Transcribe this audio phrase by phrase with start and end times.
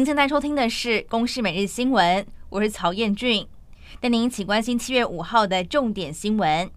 [0.00, 3.46] 您现在收听的是《公视每日新闻》，我是曹彦俊，
[4.00, 6.70] 带您一起关心七月五号的重点新闻。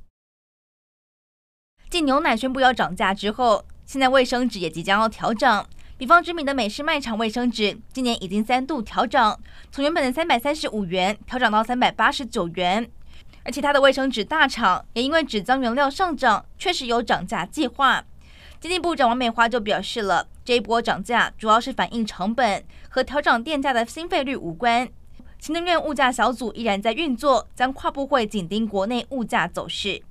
[1.89, 5.65] 继牛奶宣布要涨价之后，现在卫生纸也即将要调整。
[5.97, 9.39] 比方知名的美式卖场卫生纸，今年已经三度调整，
[9.71, 12.91] 从原本的三百三十五元调涨到三百八十九元。
[13.45, 18.03] 而其他的卫生纸大厂也因为纸浆原料上涨，确实有涨价计划。
[18.59, 24.89] 经济部长王美花就表示了，这一波涨价主要是反映成本，和调整电价的新费率无关。
[25.39, 30.01] 行政院物价小组依然在运作，将跨部会紧盯国内物价走势。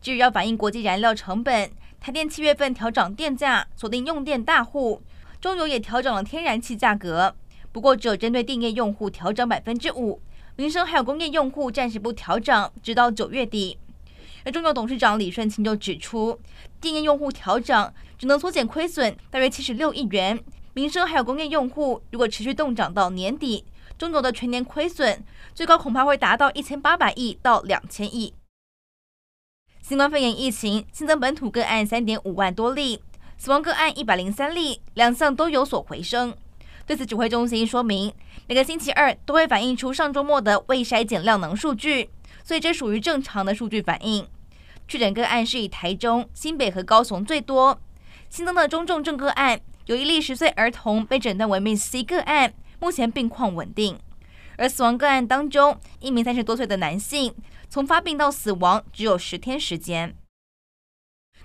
[0.00, 5.00] 至于要反映国际燃料成本，台电七月份调涨电价，锁定用电大户；
[5.40, 7.34] 中油也调整了天然气价格，
[7.72, 10.20] 不过只有针对电业用户调整百分之五，
[10.56, 13.78] 民生还有工业用户暂时不调整，直到九月底。
[14.46, 16.38] 而中油董事长李顺清就指出，
[16.80, 20.38] 电业用户调涨只能缩减亏损大约七十六亿元，
[20.72, 23.64] 民生还有工业用户如果持续冻涨到年底，
[23.98, 28.34] 中油的全年亏损最高恐怕会达到一千八百亿到两千亿。
[29.82, 33.02] 新冠肺炎疫情新增本土个案三点五万多例，
[33.36, 36.32] 死亡个案一百零三例，两项都有所回升。
[36.86, 38.14] 对此，指挥中心说明，
[38.46, 42.10] 每个星期二都会反映出上周末的未筛检量能数据，
[42.44, 44.24] 所以这属于正常的数据反应。
[44.88, 47.80] 确诊个案是以台中、新北和高雄最多。
[48.28, 53.98] 新增的中重症个案有一例十岁儿童被诊断为 MIS-C 个案，目前病况稳定。
[54.58, 57.34] 而死亡个案当中，一名三十多岁的男性
[57.68, 60.16] 从发病到死亡只有十天时间。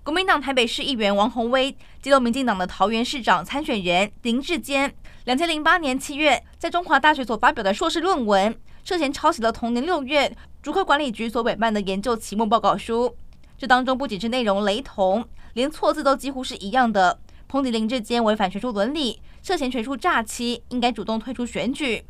[0.03, 13.15] 国民党台北市议员王鸿薇揭露，民进党的桃园市长参选人林志坚，两千零八年七月在中华大学所发表的硕士论文，涉嫌抄袭了同年六月竹科管理局所委办的研究期末报告书。
[13.61, 15.23] 这当中不仅是内容雷同，
[15.53, 17.19] 连错字都几乎是一样的。
[17.47, 22.03] 抨击林志坚违反学术伦理，涉嫌学术诈欺，应该主动退出选举。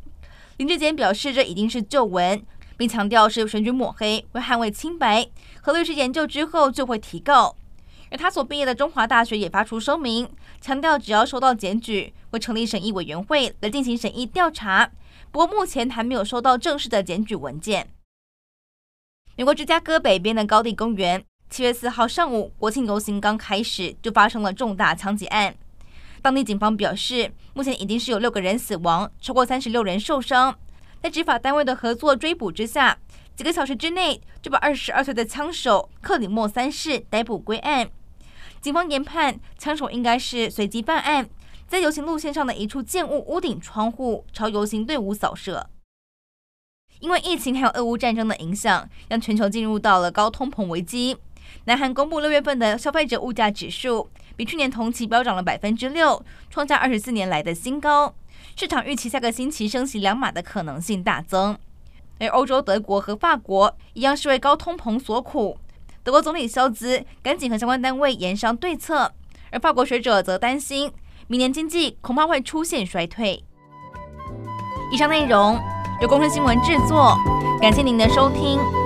[0.56, 2.42] 林志坚表示，这已经是旧闻，
[2.78, 5.28] 并强调是选举抹黑，为捍卫清白，
[5.60, 7.58] 何律师研究之后就会提告。
[8.12, 10.30] 而他所毕业的中华大学也发出声明，
[10.62, 14.90] 强调只要收到检举，会成立审议委员会来进行审议调查。
[15.32, 17.90] 不过目前还没有收到正式的检举文件。
[19.36, 21.26] 美国芝加哥北边的高地公园。
[21.52, 25.54] 七月四号上午，国庆游行刚开始，就发生了重大枪击案。
[26.22, 30.58] 当地警方表示，目前已经是有六个人死亡，超过三十六人受伤。
[31.04, 32.98] 在执法单位的合作追捕之下，
[33.36, 37.90] 几个小时之内就把二十二岁的枪手克里莫三世逮捕归案。
[38.62, 41.30] 警方研判，枪手应该是随机犯案，
[41.68, 45.70] 在游行路线上的一处建物屋顶窗户朝游行队伍扫射。
[47.02, 51.18] 因为疫情还有俄乌战争的影响，让全球进入到了高通膨危机。
[51.66, 58.14] 南韩公布六月份的消费者物价指数，比去年同期飙涨了百分之六，创下二十四年来的新高。
[58.56, 61.58] 市场预期下个星期升息两码的可能性大增。
[62.20, 65.58] 而欧洲德国和法国一样是为高通膨所苦，
[66.04, 69.12] 德国总理肖兹赶紧和相关单位研商对策，
[69.52, 70.92] 而法国学者则担心
[71.28, 73.44] 明年经济恐怕会出现衰退。
[74.92, 75.60] 以上内容
[76.02, 77.18] 由公视新闻制作，
[77.62, 78.81] 感谢您的收听。